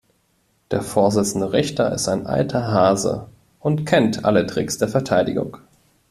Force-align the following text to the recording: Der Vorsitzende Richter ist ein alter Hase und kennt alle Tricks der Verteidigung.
Der 0.71 0.81
Vorsitzende 0.81 1.53
Richter 1.53 1.93
ist 1.93 2.07
ein 2.07 2.25
alter 2.25 2.71
Hase 2.71 3.27
und 3.59 3.85
kennt 3.85 4.25
alle 4.25 4.47
Tricks 4.47 4.79
der 4.79 4.87
Verteidigung. 4.87 5.57